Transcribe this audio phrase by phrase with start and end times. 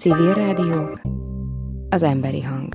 [0.00, 0.98] Civil Rádió,
[1.88, 2.74] az emberi hang.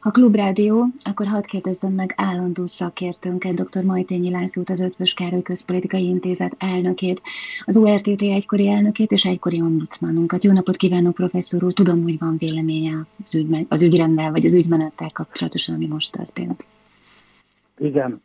[0.00, 3.84] Ha Klubrádió, akkor hadd kérdezzem meg állandó szakértőnket, dr.
[3.84, 7.20] Majtényi Lászlót, az Ötvös Károly Közpolitikai Intézet elnökét,
[7.64, 10.44] az URTT egykori elnökét és egykori ombudsmanunkat.
[10.44, 11.72] Jó napot kívánok, professzor úr!
[11.72, 16.64] Tudom, hogy van véleménye az, ügyme- az ügyrendel, vagy az ügymenettel kapcsolatosan, ami most történt.
[17.78, 18.22] Igen.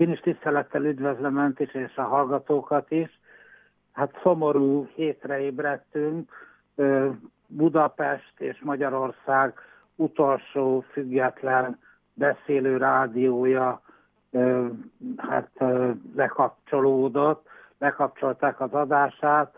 [0.00, 3.20] Én is tisztelettel üdvözlöm Önt is, és a hallgatókat is.
[3.92, 6.32] Hát szomorú hétre ébredtünk.
[7.46, 9.54] Budapest és Magyarország
[9.94, 11.78] utolsó független
[12.14, 13.82] beszélő rádiója
[15.16, 15.50] hát
[16.16, 19.54] lekapcsolódott, lekapcsolták az adását.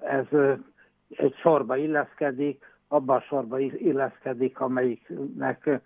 [0.00, 0.26] Ez
[1.08, 5.80] egy sorba illeszkedik, abban a sorba illeszkedik, amelyiknek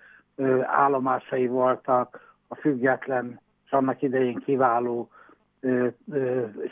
[0.62, 5.10] állomásai voltak a független és annak idején kiváló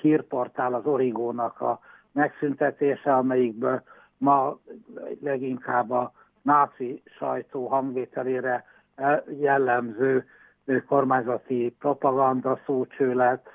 [0.00, 1.80] hírportál az Origónak a
[2.12, 3.82] megszüntetése, amelyikből
[4.18, 4.58] ma
[5.20, 8.64] leginkább a náci sajtó hangvételére
[9.38, 10.24] jellemző
[10.86, 13.48] kormányzati propaganda szócsőlet,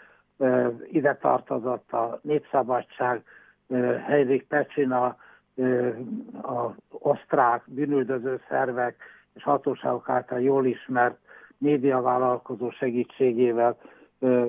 [0.91, 3.23] ide tartozott a Népszabadság,
[4.05, 5.17] Heirik Pecsina,
[6.41, 9.03] a osztrák bűnüldöző szervek
[9.33, 11.17] és hatóságok által jól ismert
[11.61, 13.77] médiavállalkozó segítségével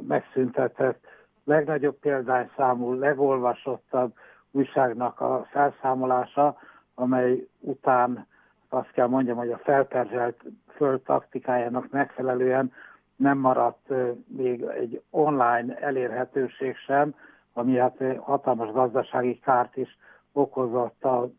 [0.08, 1.04] megszüntetett.
[1.44, 4.12] Legnagyobb példányszámú, legolvasottabb
[4.50, 6.56] újságnak a felszámolása,
[6.94, 8.26] amely után
[8.68, 12.72] azt kell mondjam, hogy a felperzselt föld taktikájának megfelelően
[13.16, 13.92] nem maradt
[14.26, 17.14] még egy online elérhetőség sem,
[17.52, 19.98] ami hát hatalmas gazdasági kárt is
[20.32, 21.30] okozott a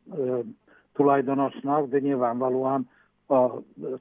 [0.93, 2.89] tulajdonosnak, de nyilvánvalóan
[3.27, 3.49] a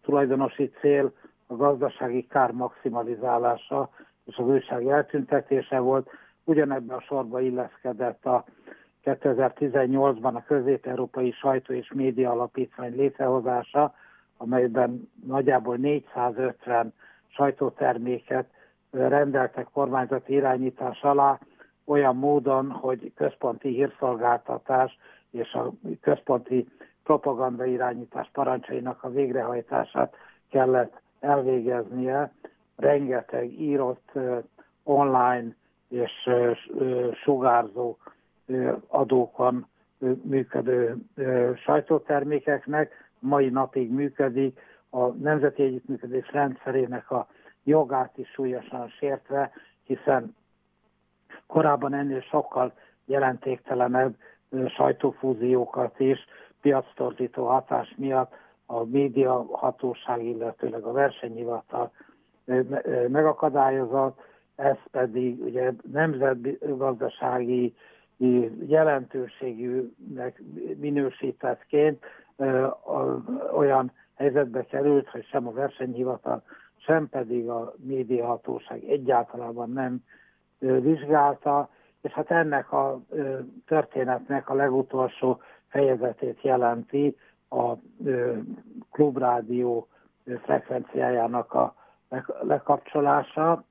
[0.03, 1.13] tulajdonosi cél
[1.53, 3.91] a gazdasági kár maximalizálása
[4.25, 6.11] és az újság eltüntetése volt.
[6.45, 8.45] Ugyanebben a sorba illeszkedett a
[9.05, 13.95] 2018-ban a Közép-Európai Sajtó és Média Alapítvány létrehozása,
[14.37, 16.93] amelyben nagyjából 450
[17.29, 18.47] sajtóterméket
[18.91, 21.39] rendeltek kormányzati irányítás alá,
[21.85, 24.99] olyan módon, hogy központi hírszolgáltatás
[25.31, 26.69] és a központi
[27.03, 30.15] propaganda irányítás parancsainak a végrehajtását
[30.51, 32.33] kellett elvégeznie.
[32.77, 34.13] Rengeteg írott
[34.83, 35.55] online
[35.89, 36.31] és
[37.23, 37.97] sugárzó
[38.87, 39.67] adókon
[40.23, 40.97] működő
[41.65, 43.11] sajtótermékeknek.
[43.19, 44.61] Mai napig működik
[44.91, 47.27] a Nemzeti Együttműködés rendszerének a
[47.65, 49.51] jogát is súlyosan sértve,
[49.85, 50.37] hiszen
[51.47, 52.73] korábban ennél sokkal
[53.05, 54.17] jelentéktelenebb
[54.69, 56.19] sajtófúziókat is
[56.61, 58.35] piactorzító hatás miatt
[58.73, 61.91] a média hatóság, illetőleg a versenyhivatal
[63.09, 64.21] megakadályozott,
[64.57, 67.75] ez pedig ugye nemzetgazdasági
[68.67, 70.43] jelentőségűnek
[70.77, 72.05] minősítettként
[73.55, 76.43] olyan helyzetbe került, hogy sem a versenyhivatal,
[76.77, 80.05] sem pedig a médiahatóság egyáltalában nem
[80.59, 81.69] vizsgálta,
[82.01, 83.01] és hát ennek a
[83.67, 87.17] történetnek a legutolsó fejezetét jelenti
[87.53, 87.77] a
[88.91, 89.87] klubrádió
[90.43, 91.75] frekvenciájának a
[92.41, 93.65] lekapcsolása,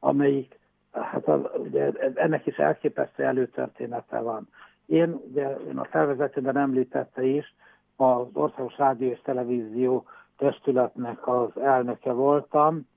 [0.00, 0.58] amelyik
[0.92, 4.48] hát az, ugye ennek is elképesztő előtörténete van.
[4.86, 7.54] Én, ugye én a felvezetőben említette is,
[7.96, 10.04] az Országos Rádió és Televízió
[10.36, 12.88] testületnek az elnöke voltam,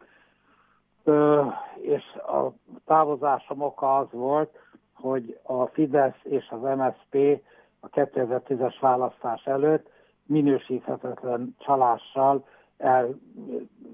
[1.81, 2.53] és a
[2.85, 4.57] távozásom oka az volt,
[4.93, 7.41] hogy a Fidesz és az MSP
[7.79, 9.89] a 2010-es választás előtt
[10.25, 12.45] minősíthetetlen csalással
[12.77, 13.85] elcsalta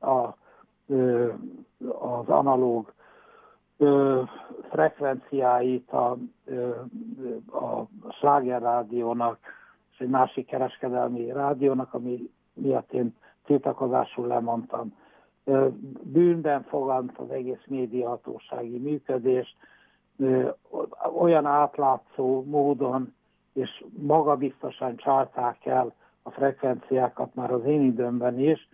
[0.00, 0.38] a
[1.98, 2.92] az analóg
[4.70, 6.10] frekvenciáit a,
[7.52, 7.88] a
[8.18, 9.38] Sláger rádiónak
[9.92, 14.94] és egy másik kereskedelmi rádiónak, ami miatt én tiltakozásul lemondtam.
[16.02, 19.56] Bűnben fogant az egész médiahatósági működést,
[21.18, 23.14] olyan átlátszó módon
[23.52, 28.68] és magabiztosan csalták el a frekvenciákat már az én időmben is,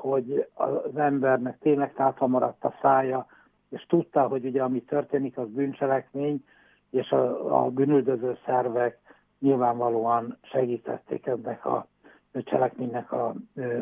[0.00, 3.26] hogy az embernek tényleg tátva maradt a szája,
[3.68, 6.44] és tudta, hogy ugye ami történik, az bűncselekmény,
[6.90, 8.98] és a, a bűnüldöző szervek
[9.38, 11.86] nyilvánvalóan segítették ennek a
[12.32, 13.34] cselekménynek a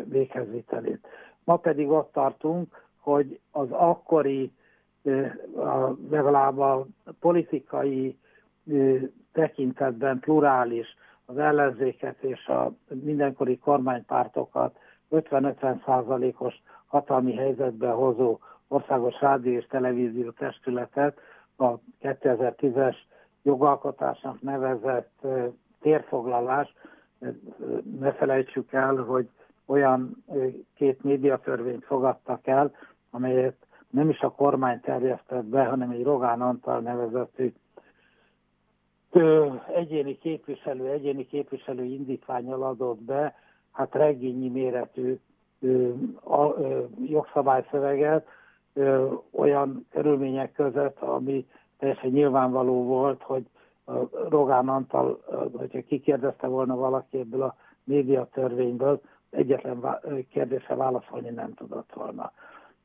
[0.05, 1.07] véghezvitelét.
[1.45, 4.53] Ma pedig ott tartunk, hogy az akkori,
[6.11, 6.87] legalább a
[7.21, 8.19] politikai
[9.33, 14.79] tekintetben plurális, az ellenzéket és a mindenkori kormánypártokat
[15.11, 18.39] 50-50 százalékos hatalmi helyzetbe hozó
[18.69, 21.21] Országos Rádió és Televízió Testületet
[21.57, 22.97] a 2010-es
[23.43, 25.27] jogalkotásnak nevezett
[25.81, 26.75] térfoglalás.
[27.99, 29.29] Ne felejtsük el, hogy
[29.67, 30.25] olyan
[30.75, 32.73] két médiatörvényt fogadtak el,
[33.11, 37.53] amelyet nem is a kormány terjesztett be, hanem egy Rogán Antal nevezetű
[39.75, 43.35] egyéni képviselő, egyéni képviselő indítványal adott be,
[43.73, 45.19] hát regényi méretű
[47.05, 48.27] jogszabályszöveget
[49.31, 51.47] olyan körülmények között, ami
[51.79, 53.47] teljesen nyilvánvaló volt, hogy
[54.29, 55.21] Rogán Antal,
[55.57, 59.01] hogyha kikérdezte volna valaki ebből a médiatörvényből,
[59.31, 59.99] egyetlen
[60.31, 62.33] kérdésre válaszolni nem tudott volna.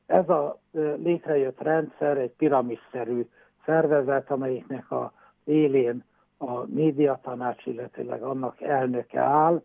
[0.06, 0.58] Ez a
[0.96, 3.26] létrejött rendszer egy piramisszerű
[3.64, 5.12] szervezet, amelyiknek a
[5.44, 6.04] élén
[6.38, 9.62] a médiatanács, illetőleg annak elnöke áll.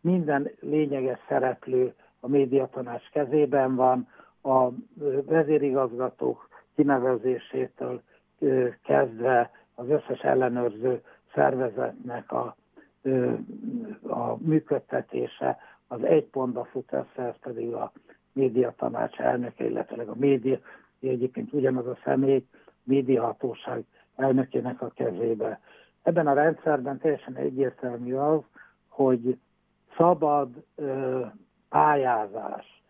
[0.00, 4.08] Minden lényeges szereplő a médiatanács kezében van,
[4.42, 4.68] a
[5.26, 8.02] vezérigazgatók kinevezésétől
[8.84, 11.02] kezdve az összes ellenőrző
[11.34, 12.56] szervezetnek a,
[14.02, 15.58] a működtetése,
[15.88, 17.92] az egy pontba fut össze, ez pedig a
[18.32, 20.58] médiatanács elnöke, illetve a média,
[21.00, 22.46] egyébként ugyanaz a személy,
[22.84, 23.84] médiahatóság
[24.16, 25.60] elnökének a kezébe.
[26.02, 28.40] Ebben a rendszerben teljesen egyértelmű az,
[28.88, 29.38] hogy
[29.96, 31.20] szabad ö,
[31.68, 32.82] pályázás,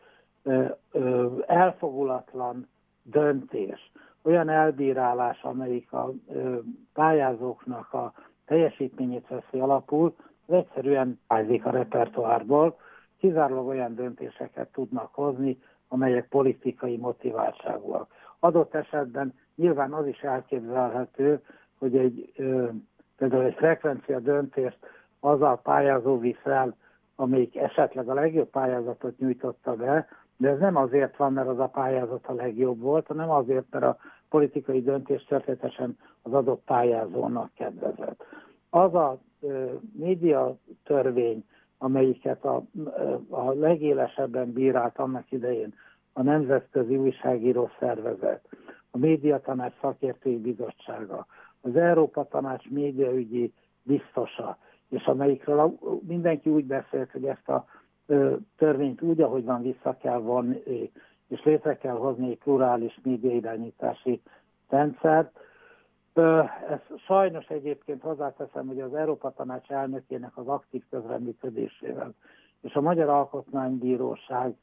[0.43, 2.69] ö, ö, elfogulatlan
[3.03, 3.93] döntés,
[4.23, 6.59] olyan elbírálás, amelyik a ö,
[6.93, 8.13] pályázóknak a
[8.45, 10.15] teljesítményét veszi alapul,
[10.47, 12.79] az egyszerűen pályázik a repertoárból,
[13.23, 15.59] kizárólag olyan döntéseket tudnak hozni,
[15.89, 18.11] amelyek politikai motiváltságúak.
[18.39, 21.43] Adott esetben nyilván az is elképzelhető,
[21.79, 22.69] hogy egy, ö,
[23.17, 24.79] például egy frekvencia döntést
[25.21, 26.77] az a pályázó visz el,
[27.17, 31.67] amelyik esetleg a legjobb pályázatot nyújtotta be, de ez nem azért van, mert az a
[31.67, 33.97] pályázat a legjobb volt, hanem azért, mert a
[34.29, 38.25] politikai döntés történetesen az adott pályázónak kedvezett.
[38.71, 41.45] Az a ö, média törvény,
[41.83, 42.63] amelyiket a,
[43.29, 45.75] a legélesebben bírált annak idején
[46.13, 48.49] a Nemzetközi Újságíró Szervezet,
[48.91, 51.27] a Médiatanács Szakértői Bizottsága,
[51.61, 53.53] az Európa Tanács médiaügyi
[53.83, 54.59] biztosa,
[54.89, 57.65] és amelyikről mindenki úgy beszélt, hogy ezt a
[58.57, 60.91] törvényt úgy, ahogy van, vissza kell vonni,
[61.29, 64.21] és létre kell hozni egy plurális médiairányítási
[64.69, 65.39] rendszert.
[66.69, 72.15] Ez sajnos egyébként hozzáteszem, hogy az Európa Tanács elnökének az aktív közreműködésével
[72.63, 74.55] és a Magyar Alkotmánybíróság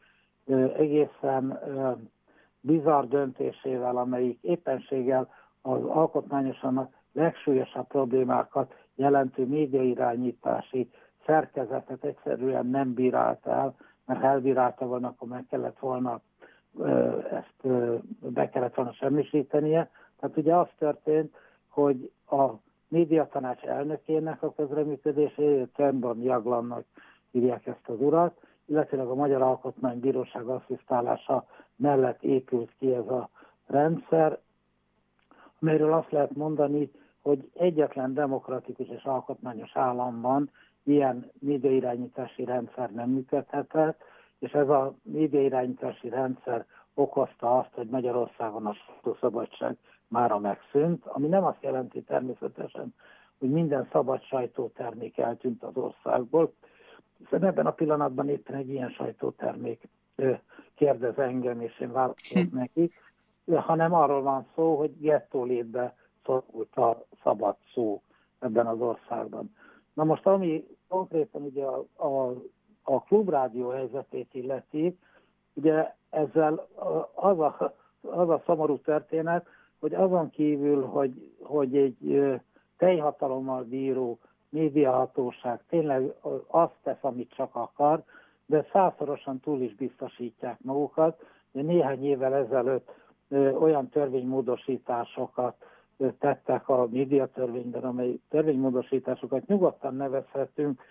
[0.77, 1.59] egészen
[2.61, 5.29] bizarr döntésével, amelyik éppenséggel
[5.61, 10.89] az alkotmányosan a legsúlyosabb problémákat jelentő médiairányítási
[11.25, 13.75] szerkezetet egyszerűen nem bírált el,
[14.05, 16.21] mert elbírálta volna, akkor meg kellett volna
[17.31, 17.67] ezt
[18.19, 19.89] be kellett volna semmisítenie.
[20.19, 21.35] Tehát ugye az történt,
[21.67, 22.49] hogy a
[22.87, 26.85] médiatanács elnökének a közreműködéséért Trembon Jaglannak
[27.31, 31.45] hívják ezt az urat, illetve a Magyar Alkotmánybíróság asszisztálása
[31.75, 33.29] mellett épült ki ez a
[33.67, 34.39] rendszer,
[35.61, 40.49] amelyről azt lehet mondani, hogy egyetlen demokratikus és alkotmányos államban
[40.83, 44.01] ilyen médiairányítási rendszer nem működhetett,
[44.39, 49.77] és ez a médiairányítási rendszer okozta azt, hogy Magyarországon a sajtószabadság
[50.09, 52.93] mára megszűnt, ami nem azt jelenti természetesen,
[53.39, 56.53] hogy minden szabad sajtótermék eltűnt az országból,
[57.17, 59.87] hiszen ebben a pillanatban éppen egy ilyen sajtótermék
[60.75, 62.57] kérdez engem, és én válaszolok hm.
[62.57, 62.91] neki,
[63.45, 68.01] hanem arról van szó, hogy gettó létbe szorult a szabad szó
[68.39, 69.55] ebben az országban.
[69.93, 72.33] Na most, ami konkrétan ugye a, a,
[72.83, 74.97] a klubrádió helyzetét illeti,
[75.53, 76.67] ugye ezzel
[77.13, 79.47] az a, az a szomorú történet,
[79.79, 82.23] hogy azon kívül, hogy, hogy egy
[82.77, 84.19] teljhatalommal bíró
[84.49, 86.13] médiahatóság tényleg
[86.47, 88.03] azt tesz, amit csak akar,
[88.45, 91.23] de százszorosan túl is biztosítják magukat.
[91.51, 92.91] De néhány évvel ezelőtt
[93.59, 95.55] olyan törvénymódosításokat
[96.19, 100.81] tettek a médiatörvényben, amely törvénymódosításokat nyugodtan nevezhetünk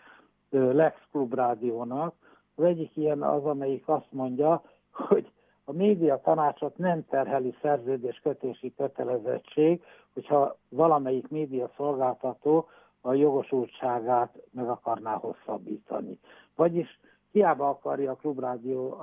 [0.51, 2.15] Lex Club Rádiónak.
[2.55, 5.33] Az egyik ilyen az, amelyik azt mondja, hogy
[5.69, 9.83] a média tanácsot nem terheli szerződés kötési kötelezettség,
[10.13, 12.69] hogyha valamelyik média szolgáltató
[13.01, 16.19] a jogosultságát meg akarná hosszabbítani.
[16.57, 17.01] Vagyis
[17.33, 19.03] hiába akarja a klubrádió,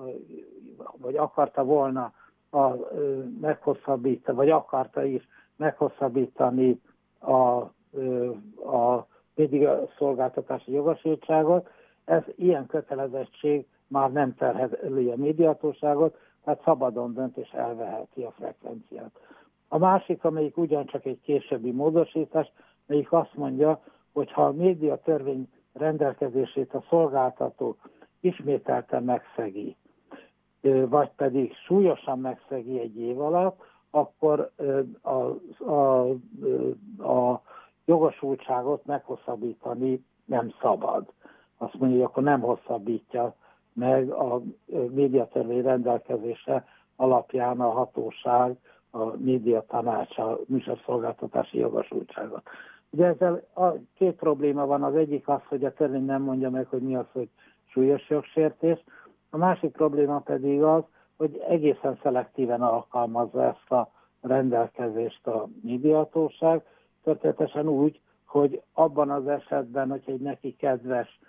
[0.97, 2.13] vagy akarta volna
[2.51, 2.69] a,
[3.41, 6.81] meghosszabbítani, vagy akarta is meghosszabbítani
[7.19, 7.33] a,
[8.77, 9.07] a
[9.97, 11.69] szolgáltatási jogosultságot,
[12.05, 19.19] ez ilyen kötelezettség már nem terheli a médiatóságot, tehát szabadon dönt és elveheti a frekvenciát.
[19.67, 22.51] A másik, amelyik ugyancsak egy későbbi módosítás,
[22.85, 23.81] melyik azt mondja,
[24.13, 27.75] hogy ha a média törvény rendelkezését a szolgáltató
[28.19, 29.75] ismételten megszegi,
[30.85, 34.51] vagy pedig súlyosan megszegi egy év alatt, akkor
[35.01, 35.13] a,
[35.71, 36.09] a,
[37.11, 37.41] a
[37.85, 41.11] jogosultságot meghosszabbítani nem szabad.
[41.57, 43.35] Azt mondja, hogy akkor nem hosszabbítja
[43.75, 44.41] meg a
[44.89, 46.65] médiatörvény rendelkezése
[46.95, 48.57] alapján a hatóság,
[48.91, 52.41] a média tanács, a műsorszolgáltatási jogosultságot.
[52.89, 54.83] Ugye ezzel a két probléma van.
[54.83, 57.29] Az egyik az, hogy a törvény nem mondja meg, hogy mi az, hogy
[57.65, 58.83] súlyos jogsértés.
[59.29, 60.83] A másik probléma pedig az,
[61.17, 63.91] hogy egészen szelektíven alkalmazza ezt a
[64.21, 66.61] rendelkezést a médiatóság,
[67.03, 71.19] történetesen úgy, hogy abban az esetben, hogy egy neki kedves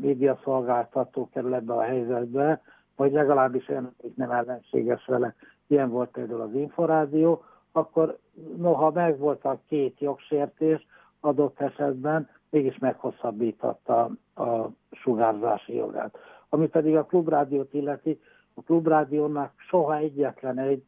[0.00, 2.62] médiaszolgáltató kerül ebbe a helyzetbe,
[2.96, 5.34] vagy legalábbis olyan, akik nem ellenséges vele,
[5.66, 8.18] ilyen volt például az Inforádió, akkor
[8.56, 10.86] noha meg volt a két jogsértés
[11.20, 16.18] adott esetben, mégis meghosszabbította a sugárzási jogát.
[16.48, 18.20] Ami pedig a klubrádiót illeti,
[18.54, 20.84] a klubrádiónak soha egyetlen egy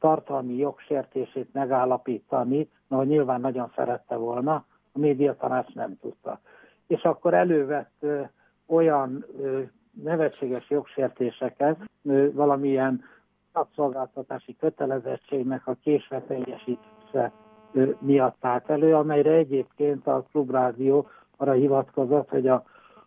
[0.00, 6.40] tartalmi jogsértését megállapítani, noha nyilván nagyon szerette volna, a médiatanács nem tudta.
[6.92, 8.06] És akkor elővett
[8.66, 9.24] olyan
[10.02, 11.76] nevetséges jogsértéseket,
[12.32, 13.04] valamilyen
[13.74, 17.32] szolgáltatási kötelezettségnek a késve teljesítése
[17.98, 22.64] miatt állt elő, amelyre egyébként a Klubrádió arra hivatkozott, hogy a,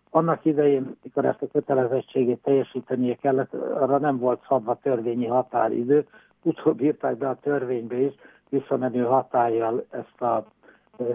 [0.10, 6.08] annak idején, mikor ezt a kötelezettségét teljesítenie kellett, arra nem volt szabva törvényi határidő,
[6.44, 8.14] utóbb írták be a törvénybe is
[8.50, 10.46] visszamenő hatállyal ezt a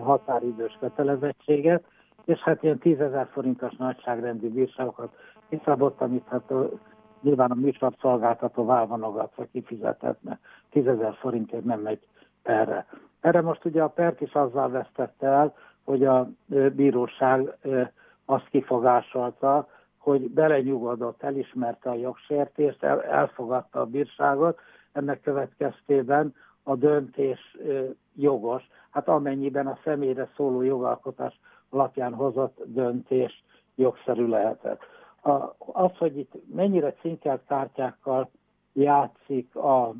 [0.00, 1.84] határidős kötelezettséget,
[2.24, 5.14] és hát ilyen tízezer forintos nagyságrendű bírságokat
[5.48, 6.52] kiszabott, amit hát
[7.20, 10.38] nyilván a műsor szolgáltató válvonogatva kifizethetne.
[10.70, 12.00] Tízezer forintért nem megy
[12.42, 12.86] erre.
[13.20, 16.28] Erre most ugye a pert is azzal vesztette el, hogy a
[16.72, 17.56] bíróság
[18.24, 24.58] azt kifogásolta, hogy belenyugodott, elismerte a jogsértést, elfogadta a bírságot,
[24.92, 27.56] ennek következtében a döntés
[28.14, 34.80] jogos, hát amennyiben a személyre szóló jogalkotás alapján hozott döntés jogszerű lehetett.
[35.22, 38.30] A, az, hogy itt mennyire cinkelt kártyákkal
[38.72, 39.94] játszik a,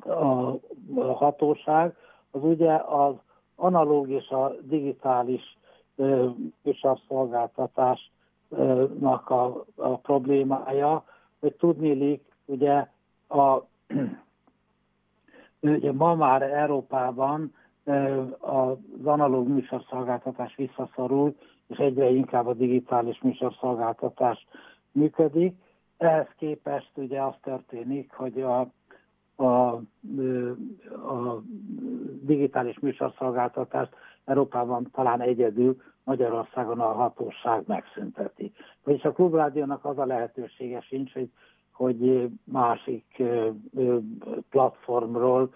[0.00, 0.50] a,
[0.94, 1.96] a hatóság,
[2.30, 3.14] az ugye az
[3.56, 5.56] analóg és a digitális
[7.08, 11.04] szolgáltatásnak a, a problémája,
[11.40, 12.86] hogy tudnélik, ugye
[13.28, 13.58] a
[15.60, 17.54] ugye ma már Európában
[18.38, 21.34] az analóg műsorszolgáltatás visszaszorul,
[21.66, 24.46] és egyre inkább a digitális műsorszolgáltatás
[24.92, 25.54] működik.
[25.96, 28.60] Ehhez képest ugye az történik, hogy a,
[29.42, 29.46] a,
[30.92, 31.42] a
[32.22, 38.52] digitális műsorszolgáltatást Európában talán egyedül Magyarországon a hatóság megszünteti.
[38.84, 41.30] Vagyis a klubrádiónak az a lehetősége sincs, hogy,
[41.72, 43.22] hogy másik
[44.50, 45.52] platformról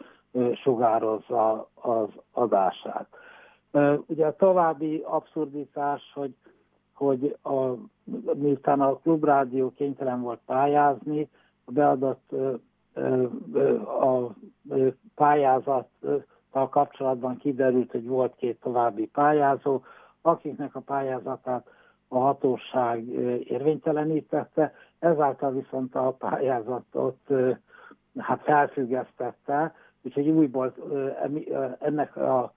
[0.62, 3.06] sugározza az adását.
[4.06, 6.34] Ugye a további abszurditás, hogy,
[6.94, 7.72] hogy a,
[8.34, 11.28] miután a klubrádió kénytelen volt pályázni,
[11.64, 12.32] a beadott
[14.00, 14.34] a
[15.14, 19.82] pályázattal kapcsolatban kiderült, hogy volt két további pályázó,
[20.22, 21.66] akiknek a pályázatát
[22.08, 23.08] a hatóság
[23.48, 27.18] érvénytelenítette, ezáltal viszont a pályázatot
[28.18, 29.74] hát felfüggesztette,
[30.06, 30.74] úgyhogy újból
[31.78, 32.54] ennek a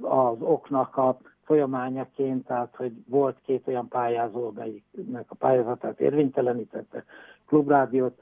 [0.00, 7.04] az oknak a folyamányaként, tehát hogy volt két olyan pályázó, amelyiknek a pályázatát érvénytelenítette,
[7.46, 8.18] klubrádiót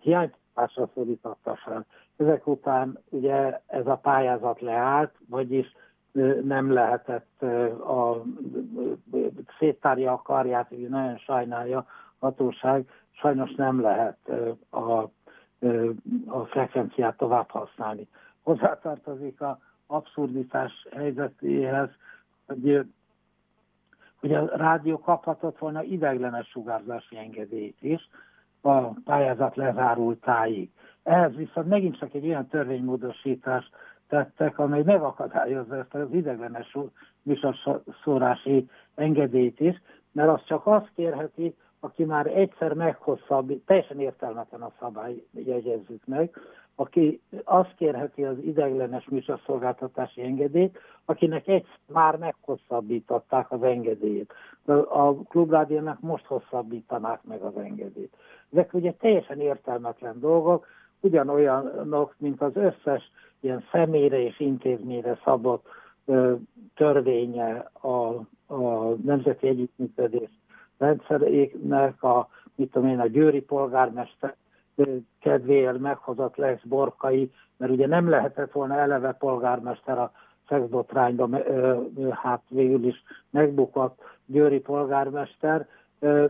[0.00, 1.86] hiánypásra szólította fel.
[2.16, 5.76] Ezek után ugye ez a pályázat leállt, vagyis
[6.42, 7.42] nem lehetett
[7.86, 8.22] a
[9.58, 11.86] széttárja a karját, hogy nagyon sajnálja
[12.18, 14.18] hatóság, sajnos nem lehet
[14.70, 15.04] a,
[16.26, 18.08] a frekvenciát tovább használni
[18.42, 21.88] hozzátartozik a abszurditás helyzetéhez,
[22.46, 22.86] hogy,
[24.20, 28.08] hogy a rádió kaphatott volna ideglenes sugárzási engedélyt is
[28.60, 30.70] a pályázat lezárultáig.
[31.02, 33.70] Ehhez viszont megint csak egy olyan törvénymódosítást
[34.08, 36.76] tettek, amely megakadályozza ezt az ideglenes
[37.22, 44.72] műsorszórási engedélyt is, mert az csak azt kérheti, aki már egyszer meghosszabb, teljesen értelmetlen a
[44.80, 46.36] szabály, jegyezzük meg,
[46.74, 54.32] aki azt kérheti az ideiglenes műsorszolgáltatási engedélyt, akinek egy már meghosszabbították az engedélyét.
[54.88, 58.16] A klubrádiónak most hosszabbítanák meg az engedélyt.
[58.52, 60.66] Ezek ugye teljesen értelmetlen dolgok,
[61.00, 63.10] ugyanolyanok, mint az összes
[63.40, 65.66] ilyen személyre és intézményre szabott
[66.04, 66.34] ö,
[66.74, 68.06] törvénye a,
[68.54, 70.30] a Nemzeti Együttműködés
[70.80, 74.34] rendszerének, a, mit tudom én, a győri polgármester
[75.20, 80.12] kedvéért meghozott Lex Borkai, mert ugye nem lehetett volna eleve polgármester a
[80.48, 81.28] szexbotrányba,
[82.10, 85.66] hát végül is megbukott győri polgármester,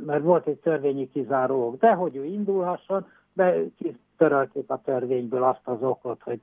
[0.07, 3.54] mert volt egy törvényi kizáró De hogy ő indulhasson, be
[4.16, 6.40] törölték a törvényből azt az okot, hogy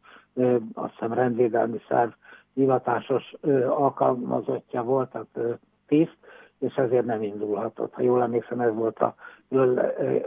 [0.73, 2.11] azt hiszem rendvédelmi szerv
[2.53, 3.33] hivatásos
[3.67, 6.17] alkalmazottja volt, tehát tiszt,
[6.59, 7.93] és ezért nem indulhatott.
[7.93, 9.15] Ha jól emlékszem, ez volt a,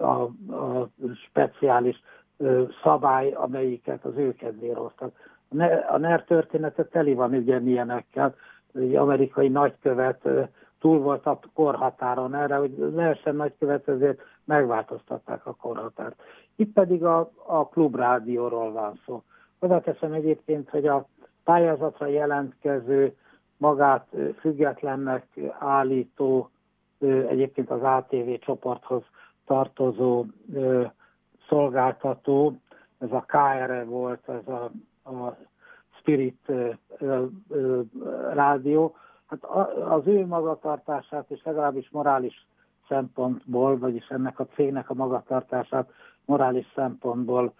[0.00, 0.22] a,
[0.54, 2.02] a speciális
[2.82, 5.12] szabály, amelyiket az ő kedvére hoztak.
[5.90, 8.34] A NER története teli van ugye milyenekkel,
[8.75, 10.28] egy amerikai nagykövet
[10.80, 16.22] túl volt a korhatáron erre, hogy lehessen nagykövet, ezért megváltoztatták a korhatárt.
[16.56, 19.22] Itt pedig a, a klubrádióról van szó.
[19.58, 21.06] Oda teszem egyébként, hogy a
[21.44, 23.16] pályázatra jelentkező
[23.60, 24.06] magát
[24.38, 25.26] függetlennek
[25.58, 26.50] állító,
[27.28, 29.02] egyébként az ATV csoporthoz
[29.46, 30.24] tartozó
[31.48, 32.56] szolgáltató,
[32.98, 34.70] ez a KRE volt, ez a,
[35.10, 35.36] a
[35.98, 36.52] Spirit
[38.32, 39.44] rádió, hát
[39.88, 42.46] az ő magatartását és legalábbis morális
[42.88, 45.92] szempontból, vagyis ennek a cégnek a magatartását
[46.24, 47.52] morális szempontból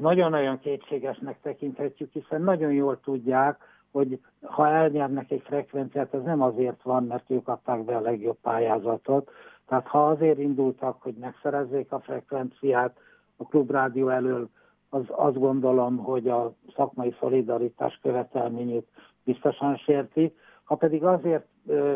[0.00, 6.82] nagyon-nagyon kétségesnek tekinthetjük, hiszen nagyon jól tudják, hogy ha elnyernek egy frekvenciát, az nem azért
[6.82, 9.30] van, mert ők adták be a legjobb pályázatot.
[9.66, 12.96] Tehát ha azért indultak, hogy megszerezzék a frekvenciát
[13.36, 14.48] a klubrádió elől,
[14.88, 18.88] az azt gondolom, hogy a szakmai szolidaritás követelményét
[19.24, 20.34] biztosan sérti.
[20.64, 21.46] Ha pedig azért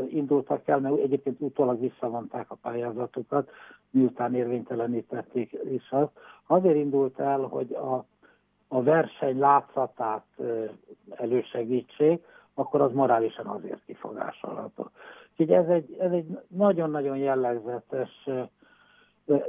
[0.08, 3.50] indultak el, mert egyébként utólag visszavonták a pályázatokat,
[3.90, 6.10] miután érvénytelenítették is azt,
[6.46, 8.04] azért indult el, hogy a
[8.68, 10.24] a verseny látszatát
[11.10, 12.24] elősegítsék,
[12.54, 14.90] akkor az morálisan azért kifogásolható.
[15.30, 18.28] Úgyhogy ez egy, ez egy nagyon-nagyon jellegzetes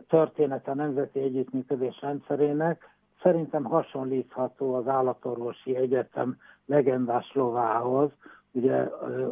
[0.08, 2.96] történet a Nemzeti Együttműködés rendszerének.
[3.22, 8.10] Szerintem hasonlítható az állatorvosi egyetem legendás lovához.
[8.52, 8.90] Ugye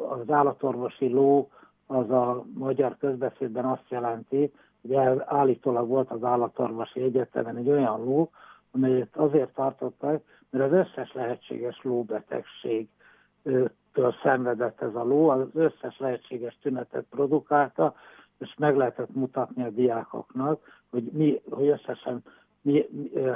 [0.10, 1.50] az állatorvosi ló
[1.88, 4.95] az a magyar közbeszédben azt jelenti, hogy
[5.26, 8.30] állítólag volt az állatorvosi egyetemen egy olyan ló,
[8.75, 16.57] amelyet azért tartottak, mert az összes lehetséges lóbetegségtől szenvedett ez a ló, az összes lehetséges
[16.61, 17.95] tünetet produkálta,
[18.38, 22.23] és meg lehetett mutatni a diákoknak, hogy, mi, hogy összesen
[22.61, 22.85] mi,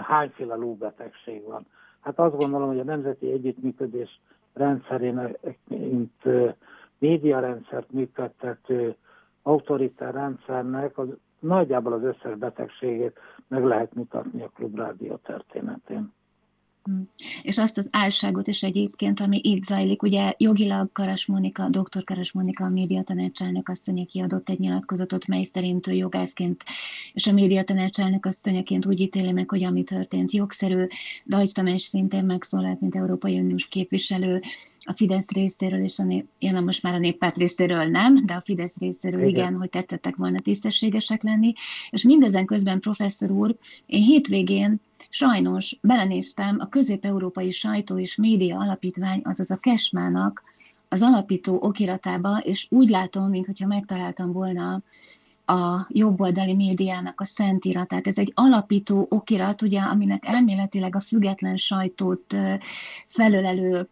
[0.01, 1.65] hányféle lóbetegség van.
[1.99, 4.21] Hát azt gondolom, hogy a Nemzeti Együttműködés
[4.53, 6.23] rendszerének, mint
[6.97, 8.95] médiarendszert működtető
[9.41, 11.07] autoritár rendszernek az
[11.39, 16.11] nagyjából az összes betegségét meg lehet mutatni a klubrádió történetén.
[16.91, 17.01] Mm.
[17.41, 22.03] És azt az álságot is egyébként, ami itt zajlik, ugye jogilag Karas Monika, dr.
[22.03, 26.63] Karas Monika, a médiatanácselnök asszony kiadott egy nyilatkozatot, mely szerint ő jogászként
[27.13, 30.87] és a médiatanácselnök asszonyaként úgy ítéli meg, hogy ami történt jogszerű.
[31.25, 34.41] Dajcs Tamás szintén megszólalt, mint Európai Uniós képviselő,
[34.83, 38.41] a Fidesz részéről, és a nép, ja, most már a néppárt részéről nem, de a
[38.45, 41.53] Fidesz részéről igen, igen hogy tettetek volna tisztességesek lenni.
[41.89, 49.21] És mindezen közben, professzor úr, én hétvégén sajnos belenéztem a Közép-Európai Sajtó és Média Alapítvány,
[49.23, 50.43] azaz a Kesmának
[50.89, 54.81] az alapító okiratába, és úgy látom, mintha megtaláltam volna
[55.45, 58.07] a jobboldali médiának a szentiratát.
[58.07, 62.35] Ez egy alapító okirat, ugye, aminek elméletileg a független sajtót
[63.07, 63.89] felölelő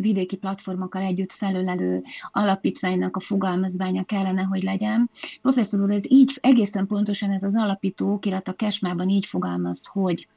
[0.00, 5.10] vidéki platformokkal együtt felölelő alapítványnak a fogalmazványa kellene, hogy legyen.
[5.42, 10.28] Professzor úr, ez így egészen pontosan ez az alapító okirat a Kesmában így fogalmaz, hogy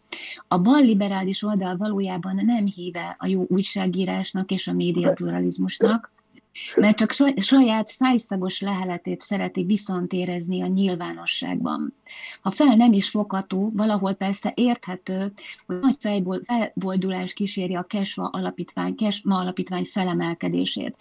[0.48, 6.14] a balliberális oldal valójában nem híve a jó újságírásnak és a médiapluralizmusnak,
[6.76, 11.94] mert csak saját szájszagos leheletét szereti viszont érezni a nyilvánosságban.
[12.42, 15.32] Ha fel nem is fogható, valahol persze érthető,
[15.66, 20.96] hogy nagy felboldulás kíséri a Kesma alapítvány, Kesma alapítvány felemelkedését.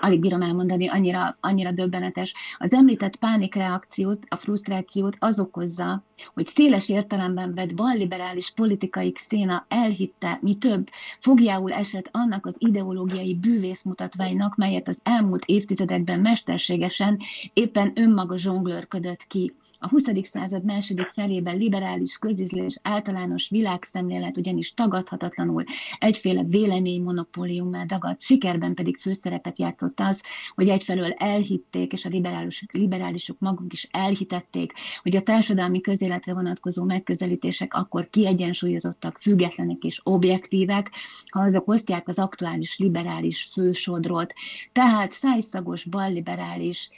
[0.00, 2.34] Alig bírom elmondani, annyira, annyira döbbenetes.
[2.58, 6.02] Az említett pánikreakciót, a frusztrációt az okozza,
[6.34, 10.88] hogy széles értelemben vett balliberális politikai széna elhitte, mi több,
[11.20, 17.18] fogjául esett annak az ideológiai bűvészmutatványnak, melyet az elmúlt évtizedekben mesterségesen
[17.52, 20.02] éppen önmaga zsonglőrködött ki A 20.
[20.22, 25.64] század második felében liberális közizlés általános világszemlélet ugyanis tagadhatatlanul
[25.98, 30.22] egyféle véleménymonopóliummá dagadt, sikerben pedig főszerepet játszott az,
[30.54, 36.84] hogy egyfelől elhitték, és a liberális, liberálisok maguk is elhitették, hogy a társadalmi közéletre vonatkozó
[36.84, 40.90] megközelítések akkor kiegyensúlyozottak, függetlenek és objektívek,
[41.30, 44.32] ha azok osztják az aktuális liberális fősodrot.
[44.72, 46.90] Tehát szájszagos balliberális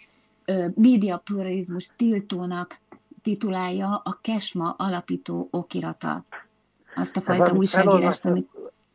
[0.75, 2.79] média pluralizmus tiltónak
[3.23, 6.25] titulálja a Kesma alapító okirata.
[6.97, 8.49] Azt a fajta újságírást, amit...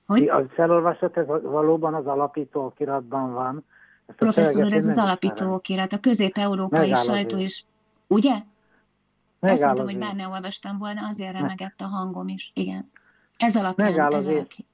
[0.06, 0.30] Hogy?
[0.30, 3.66] A felolvasott, ez valóban az alapító okiratban van.
[4.06, 7.66] Ezt Professzor ez az alapító okirat, a közép-európai sajtó is.
[8.08, 8.42] Ugye?
[9.40, 12.52] Megáll Azt mondtam, hogy bár ne olvastam volna, azért remegett a hangom is.
[12.54, 12.92] Igen.
[13.38, 13.90] Ez alapján.
[13.90, 14.68] Megáll ez alapján.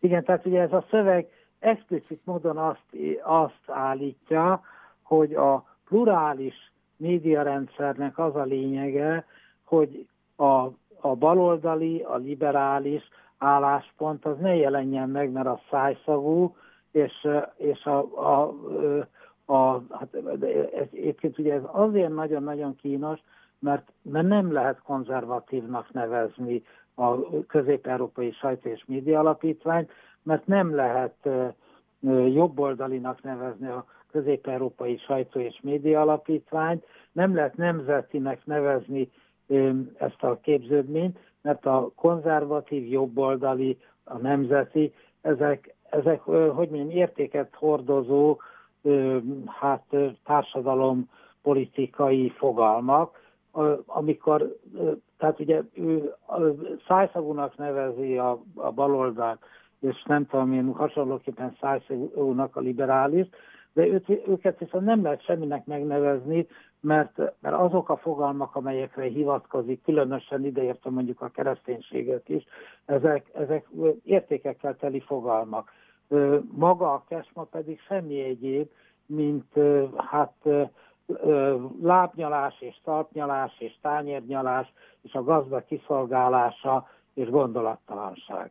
[0.00, 1.28] Igen, tehát ugye ez a szöveg
[1.58, 2.86] explicit módon azt,
[3.22, 4.62] azt állítja,
[5.08, 9.26] hogy a plurális médiarendszernek az a lényege,
[9.64, 10.66] hogy a,
[11.00, 16.56] a baloldali, a liberális álláspont az ne jelenjen meg, mert a szájszavú,
[16.90, 18.54] és, és a, a,
[19.44, 20.14] a, a hát
[20.74, 23.20] ez, egyébként ugye ez azért nagyon-nagyon kínos,
[23.58, 26.62] mert, mert nem lehet konzervatívnak nevezni
[26.94, 29.90] a közép-európai sajtó és média alapítványt,
[30.22, 31.28] mert nem lehet
[32.32, 39.10] jobboldalinak nevezni a közép-európai sajtó és média alapítványt, nem lehet nemzetinek nevezni
[39.98, 48.38] ezt a képződményt, mert a konzervatív, jobboldali, a nemzeti, ezek, ezek hogy mondjam, értéket hordozó
[49.46, 49.84] hát
[50.24, 51.10] társadalom
[51.42, 53.26] politikai fogalmak,
[53.86, 54.56] amikor,
[55.18, 56.14] tehát ugye ő
[56.88, 59.38] szájszavúnak nevezi a, a baloldalt,
[59.80, 63.26] és nem tudom én, hasonlóképpen szájszavúnak a liberális,
[63.72, 66.46] de őt, őket viszont nem lehet semminek megnevezni,
[66.80, 72.44] mert, mert azok a fogalmak, amelyekre hivatkozik, különösen ideértem mondjuk a kereszténységet is,
[72.84, 73.68] ezek, ezek
[74.04, 75.70] értékekkel teli fogalmak.
[76.50, 78.70] Maga a kesma pedig semmi egyéb,
[79.06, 79.54] mint
[79.96, 80.48] hát
[81.82, 88.50] lábnyalás és talpnyalás és tányérnyalás és a gazda kiszolgálása és gondolattalanság.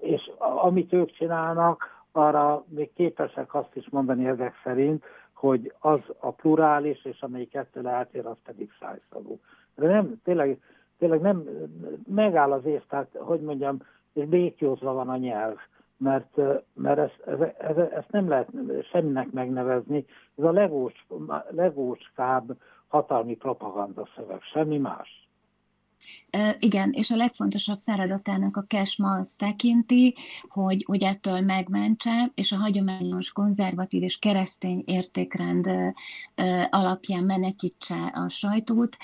[0.00, 6.30] És amit ők csinálnak, arra még képesek azt is mondani ezek szerint, hogy az a
[6.30, 9.40] plurális, és amelyik ettől eltér, az pedig szájszavú.
[9.74, 10.60] De nem, tényleg,
[10.98, 11.44] tényleg nem,
[12.08, 13.78] megáll az ész, tehát, hogy mondjam,
[14.12, 15.56] és békjózva van a nyelv,
[15.96, 16.36] mert,
[16.74, 18.48] mert ezt, ezt, ezt, ezt nem lehet
[18.90, 20.06] semminek megnevezni.
[20.36, 21.06] Ez a legós,
[21.50, 22.56] legócskább
[22.88, 25.21] hatalmi propaganda szöveg, semmi más.
[26.58, 30.14] Igen, és a legfontosabb feladatának a Kesma azt tekinti,
[30.48, 35.68] hogy, hogy ettől megmentse, és a hagyományos konzervatív és keresztény értékrend
[36.70, 38.96] alapján menekítse a sajtót,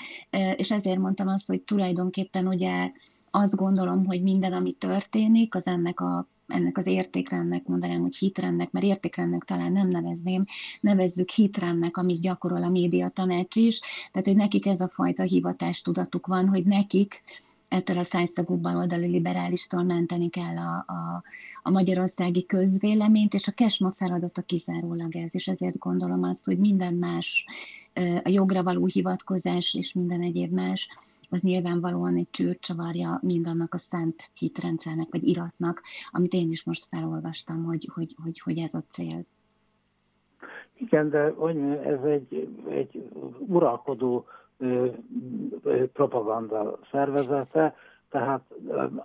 [0.55, 2.91] és ezért mondtam azt, hogy tulajdonképpen ugye
[3.31, 8.71] azt gondolom, hogy minden, ami történik, az ennek a ennek az értékrendnek mondanám, hogy hitrendnek,
[8.71, 10.45] mert értékrendnek talán nem nevezném,
[10.81, 13.79] nevezzük hitrendnek, amit gyakorol a média tanács is,
[14.11, 17.23] tehát hogy nekik ez a fajta hivatástudatuk van, hogy nekik
[17.67, 21.23] ettől a szájszagú baloldali liberálistól menteni kell a, a,
[21.63, 26.93] a magyarországi közvéleményt, és a kesma feladata kizárólag ez, és ezért gondolom azt, hogy minden
[26.93, 27.45] más,
[28.23, 30.87] a jogra való hivatkozás és minden egyéb más,
[31.29, 37.63] az nyilvánvalóan egy csőrcsavarja mindannak a szent hitrendszernek, vagy iratnak, amit én is most felolvastam,
[37.63, 39.25] hogy, hogy, hogy, hogy ez a cél.
[40.73, 41.33] Igen, de
[41.83, 44.25] ez egy, egy uralkodó
[45.93, 47.75] propaganda szervezete,
[48.09, 48.41] tehát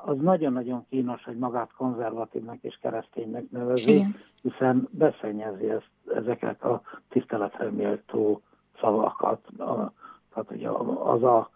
[0.05, 4.17] az nagyon-nagyon kínos, hogy magát konzervatívnak és kereszténynek nevezi, Igen.
[4.43, 8.43] hiszen beszennyezi ezt, ezeket a tiszteletre méltó
[8.81, 9.47] szavakat.
[9.47, 9.93] A,
[10.35, 10.69] tehát ugye
[11.05, 11.51] az a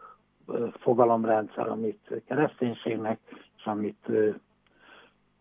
[0.80, 3.18] fogalomrendszer, amit kereszténységnek,
[3.56, 4.11] és amit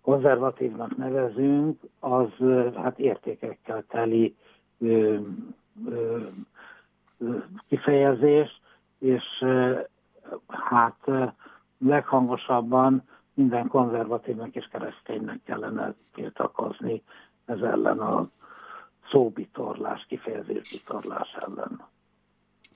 [0.02, 2.30] konzervatívnak nevezünk, az
[2.76, 4.36] hát értékekkel teli
[4.80, 5.18] ö,
[5.90, 6.20] ö,
[7.68, 8.62] kifejezés,
[9.00, 9.24] és
[10.48, 11.12] hát
[11.78, 17.04] leghangosabban minden konzervatívnak és kereszténynek kellene tiltakozni
[17.46, 18.28] ez ellen a
[19.10, 21.82] szóbitorlás, kifejezésbitorlás ellen.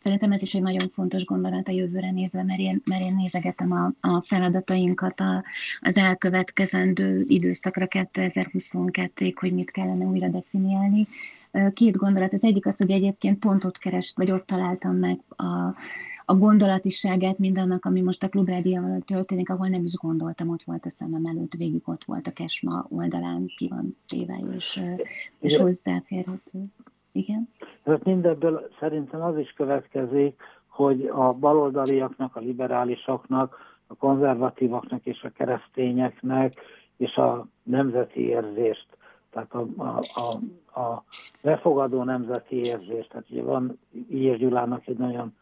[0.04, 3.72] Szerintem ez is egy nagyon fontos gondolat a jövőre nézve, mert én, mert én nézegetem
[3.72, 5.44] a, a feladatainkat a,
[5.80, 11.08] az elkövetkezendő időszakra 2022-ig, hogy mit kellene újra definiálni.
[11.74, 12.34] Két gondolat.
[12.34, 15.76] Az egyik az, hogy egyébként pontot kerest, vagy ott találtam meg a,
[16.26, 20.90] a gondolatiságát mindannak, ami most a klubrádiával történik, ahol nem is gondoltam, ott volt a
[20.90, 24.82] szemem előtt, végig ott volt a Kesma oldalán, ki van téve, és,
[25.40, 26.66] és hozzáférhető.
[27.12, 27.50] Igen.
[27.84, 35.30] Tehát mindebből szerintem az is következik, hogy a baloldaliaknak, a liberálisoknak, a konzervatívaknak és a
[35.30, 36.62] keresztényeknek
[36.97, 38.88] és a nemzeti érzést,
[39.30, 41.04] tehát a, a, a, a
[41.41, 43.10] befogadó nemzeti érzést.
[43.10, 45.36] Tehát ugye van Ír Gyulának egy nagyon,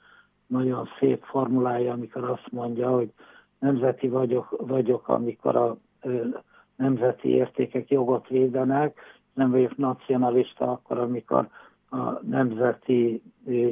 [0.48, 3.12] nagyon szép formulája, amikor azt mondja, hogy
[3.60, 6.28] nemzeti vagyok, vagyok amikor a ö,
[6.76, 9.00] nemzeti értékek jogot védenek,
[9.40, 11.50] nem vagyok nacionalista akkor, amikor
[11.90, 13.22] a nemzeti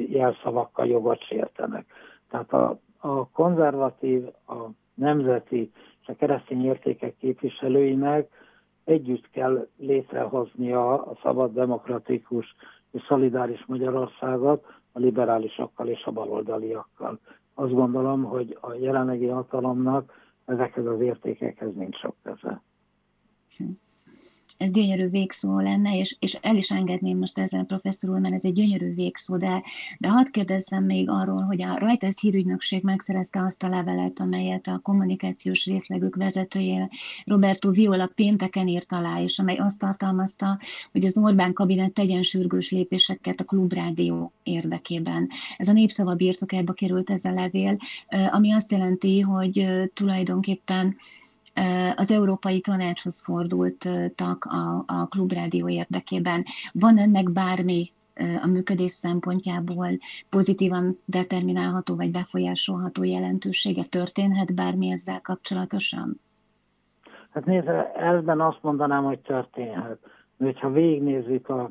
[0.08, 1.86] jelszavakkal jogot sértenek.
[2.30, 4.56] Tehát a, a konzervatív, a
[4.94, 8.28] nemzeti és a keresztény értékek képviselőinek
[8.84, 12.56] együtt kell létrehoznia a szabad, demokratikus
[12.90, 17.18] és szolidáris Magyarországot a liberálisokkal és a baloldaliakkal.
[17.54, 20.12] Azt gondolom, hogy a jelenlegi hatalomnak
[20.44, 22.62] ezekhez az értékekhez nincs sok köze.
[24.56, 28.44] Ez gyönyörű végszó lenne, és, és el is engedném most ezen professzor úr, mert ez
[28.44, 29.62] egy gyönyörű végszó, de,
[29.98, 34.80] de hadd kérdezzem még arról, hogy a Reuters hírügynökség megszerezte azt a levelet, amelyet a
[34.82, 36.88] kommunikációs részlegük vezetője
[37.24, 40.58] Roberto Viola pénteken írt alá, és amely azt tartalmazta,
[40.92, 45.28] hogy az Orbán kabinet tegyen sürgős lépéseket a klubrádió érdekében.
[45.56, 47.76] Ez a népszava birtokába került ez a levél,
[48.30, 50.96] ami azt jelenti, hogy tulajdonképpen
[51.96, 56.44] az Európai Tanácshoz fordultak a, a klubrádió érdekében.
[56.72, 57.92] Van ennek bármi
[58.42, 59.88] a működés szempontjából
[60.28, 63.84] pozitívan determinálható vagy befolyásolható jelentősége?
[63.84, 66.20] Történhet bármi ezzel kapcsolatosan?
[67.30, 69.98] Hát nézze, elben azt mondanám, hogy történhet.
[70.36, 71.70] Mert ha végignézzük a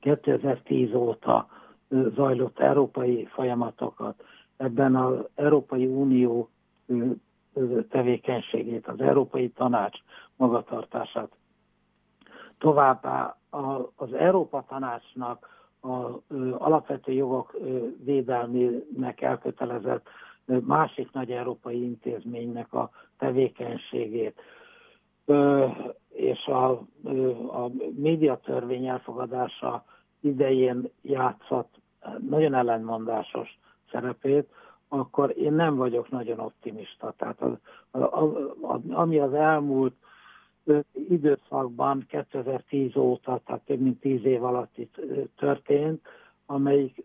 [0.00, 1.48] 2010 óta
[2.14, 4.24] zajlott európai folyamatokat,
[4.56, 6.48] ebben az Európai Unió
[7.90, 9.98] tevékenységét, az Európai Tanács
[10.36, 11.30] magatartását.
[12.58, 13.36] Továbbá
[13.96, 15.48] az Európa Tanácsnak
[15.80, 16.14] az
[16.58, 17.56] alapvető jogok
[18.04, 20.06] védelmének elkötelezett
[20.44, 24.40] másik nagy európai intézménynek a tevékenységét
[26.08, 26.70] és a,
[27.62, 29.84] a médiatörvény elfogadása
[30.20, 31.74] idején játszott
[32.28, 33.58] nagyon ellenmondásos
[33.90, 34.48] szerepét,
[34.98, 37.14] akkor én nem vagyok nagyon optimista.
[37.16, 37.52] Tehát az,
[37.90, 38.22] a, a,
[38.62, 39.94] a, ami az elmúlt
[41.08, 45.00] időszakban 2010 óta, tehát több mint 10 év alatt itt
[45.36, 46.02] történt,
[46.46, 47.04] amelyik,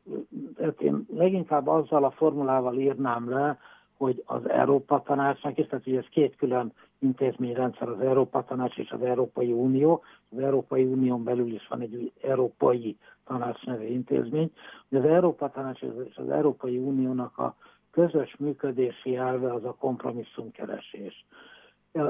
[0.62, 3.58] hát én leginkább azzal a formulával írnám le,
[3.98, 8.92] hogy az Európa Tanácsnak, és tehát hogy ez két külön intézményrendszer, az Európa Tanács és
[8.92, 14.52] az Európai Unió, az Európai Unión belül is van egy Európai Tanács nevű intézmény,
[14.90, 17.56] hogy az Európa Tanács és az Európai Uniónak a
[17.92, 21.26] közös működési elve az a kompromisszumkeresés.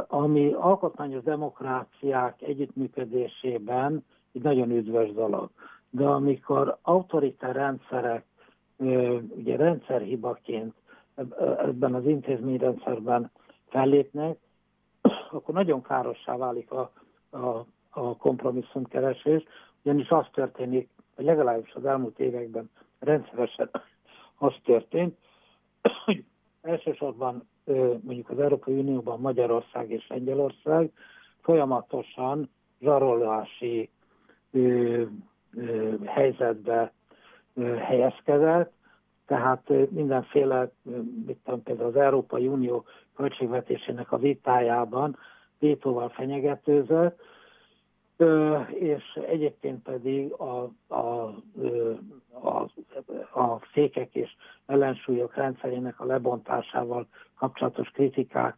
[0.08, 5.50] Ami alkotmányos demokráciák együttműködésében egy nagyon üdvös dolog.
[5.90, 8.26] De amikor autoritár rendszerek
[9.36, 10.74] ugye rendszerhibaként
[11.40, 13.32] ebben az intézményrendszerben
[13.70, 14.38] fellépnek,
[15.32, 16.92] akkor nagyon károssá válik a,
[17.30, 19.44] a, a kompromisszumkeresés,
[19.84, 23.70] ugyanis az történik, vagy legalábbis az elmúlt években rendszeresen
[24.38, 25.18] az történt,
[26.62, 27.48] elsősorban
[28.02, 30.92] mondjuk az Európai Unióban Magyarország és Lengyelország
[31.42, 32.50] folyamatosan
[32.82, 33.90] zsarolási
[36.06, 36.92] helyzetbe
[37.78, 38.74] helyezkedett,
[39.26, 40.72] tehát mindenféle,
[41.26, 45.18] mit tudom, például az Európai Unió költségvetésének a vitájában
[45.60, 47.22] vétóval fenyegetőzött,
[48.70, 51.36] és egyébként pedig a, a,
[52.32, 52.70] a,
[53.34, 58.58] a fékek és ellensúlyok rendszerének a lebontásával kapcsolatos kritikák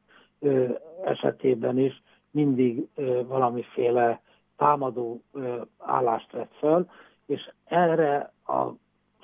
[1.04, 2.88] esetében is mindig
[3.28, 4.21] valamiféle
[4.58, 5.21] támadó
[5.78, 6.89] állást vett föl,
[7.26, 8.67] és erre a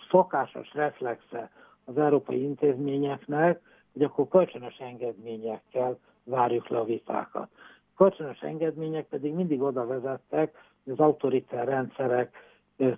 [0.09, 1.51] szokásos reflexe
[1.85, 3.61] az európai intézményeknek,
[3.93, 7.49] hogy akkor kölcsönös engedményekkel várjuk le a vitákat
[7.97, 12.35] kölcsönös engedmények pedig mindig oda vezettek, hogy az autoritár rendszerek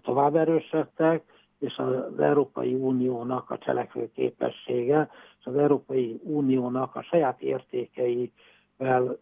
[0.03, 1.23] tovább erősödtek,
[1.59, 5.09] és az Európai Uniónak a cselekvő képessége,
[5.39, 9.17] és az Európai Uniónak a saját értékeivel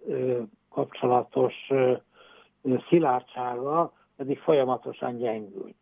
[0.70, 1.54] kapcsolatos
[2.90, 5.76] szilárdsága pedig folyamatosan gyengült.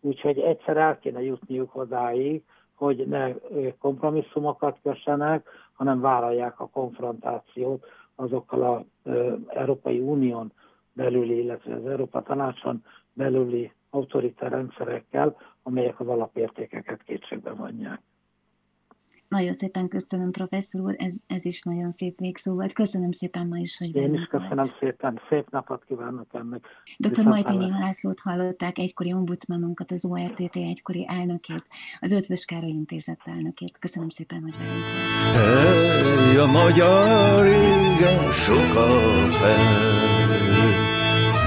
[0.00, 2.42] Úgyhogy egyszer el kéne jutniuk odáig,
[2.74, 3.32] hogy ne
[3.78, 7.84] kompromisszumokat kössenek, hanem vállalják a konfrontációt
[8.20, 8.62] azokkal
[9.02, 9.12] az
[9.48, 10.52] Európai Unión
[10.92, 18.00] belüli, illetve az Európa Tanácson belüli autoritár rendszerekkel, amelyek az alapértékeket kétségbe vonják.
[19.30, 22.72] Nagyon szépen köszönöm, professzor úr, ez, ez is nagyon szép végszó volt.
[22.72, 24.76] Köszönöm szépen ma is, hogy Én is köszönöm volt.
[24.80, 26.64] szépen, szép napot kívánok ennek.
[26.98, 27.24] Dr.
[27.24, 31.64] Majtényi Lászlót hallották, egykori ombudsmanunkat, az ORTT egykori elnökét,
[32.00, 33.78] az Ötvös Károly Intézet elnökét.
[33.78, 34.84] Köszönöm szépen, hogy velünk.
[35.34, 39.64] Hey, a magyar régen sokkal fel,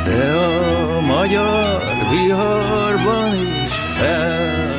[0.06, 3.34] de a magyar viharban
[3.66, 4.73] is felnő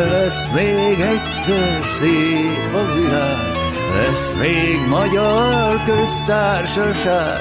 [0.00, 3.56] lesz még egyszer szép a világ,
[3.94, 7.40] lesz még magyar köztársaság,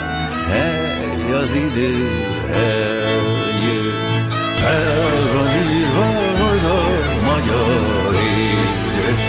[0.49, 2.09] hely az idő
[2.51, 4.01] eljön.
[4.65, 6.81] El van írva haza
[7.25, 9.19] magyar élet,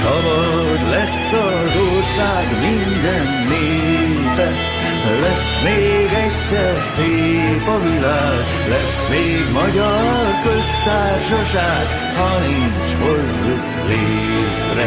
[0.00, 4.50] szabad lesz az ország minden népe,
[5.20, 14.86] lesz még egyszer szép a világ, lesz még magyar köztársaság, ha nincs hozzuk létre.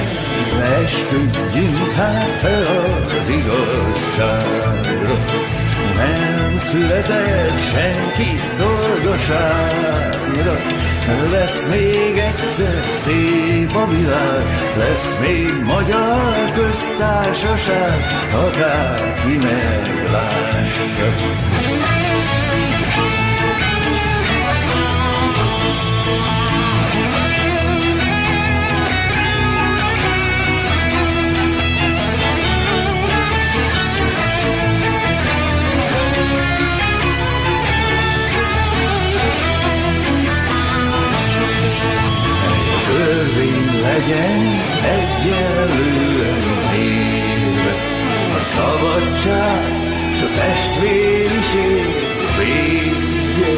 [0.84, 2.84] Esküdjünk hát fel
[3.20, 4.74] az igazságra,
[5.96, 10.56] nem született senki szolgaságra.
[11.32, 14.46] Lesz még egyszer szép a világ,
[14.78, 20.46] lesz még magyar köztársaság, akárki meglássa.
[43.96, 44.44] Legyen
[45.00, 47.74] egyenlően néve.
[48.38, 49.64] A szabadság
[50.14, 51.86] s a testvériség
[52.38, 53.54] védje.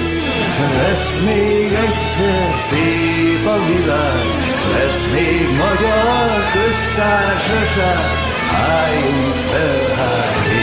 [0.78, 4.26] Lesz még egyszer szép a világ,
[4.72, 8.10] lesz még magyar köztársaság,
[8.52, 10.57] álljunk fel, hát álljunk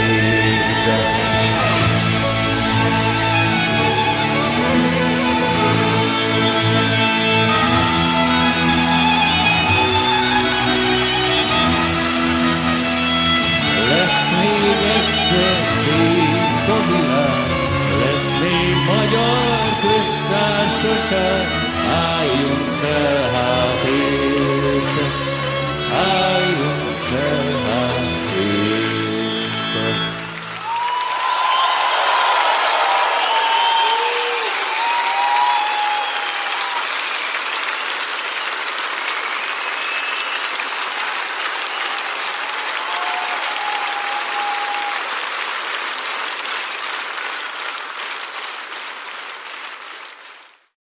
[22.81, 23.34] fel, hát